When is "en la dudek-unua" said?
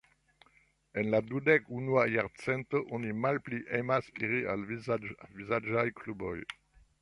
1.01-2.05